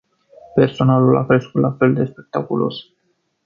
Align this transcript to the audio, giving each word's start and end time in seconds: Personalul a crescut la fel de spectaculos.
Personalul 0.55 1.17
a 1.17 1.25
crescut 1.27 1.61
la 1.61 1.71
fel 1.79 1.93
de 1.95 2.05
spectaculos. 2.05 2.83